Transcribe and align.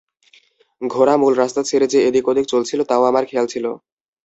ঘোড়া 0.81 1.15
মূল 1.17 1.33
রাস্তা 1.35 1.61
ছেড়ে 1.69 1.87
যে 1.87 1.99
এদিক-ওদিক 2.07 2.45
চলছিল 2.49 2.79
তাও 2.89 3.03
আমার 3.05 3.23
খেয়াল 3.25 3.47
ছিল। 3.53 3.65